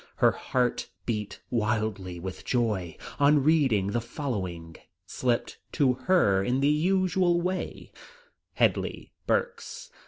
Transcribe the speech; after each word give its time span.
Her 0.15 0.31
heart 0.31 0.89
beat 1.05 1.39
wildly 1.51 2.19
with 2.19 2.43
joy 2.43 2.97
on 3.19 3.43
reading 3.43 3.91
the 3.91 4.01
following, 4.01 4.75
slipped 5.05 5.59
to 5.73 5.93
her 5.93 6.43
in 6.43 6.59
the 6.59 6.69
usual 6.69 7.39
way: 7.39 7.91
"Hedley, 8.55 9.13
Berks. 9.27 9.91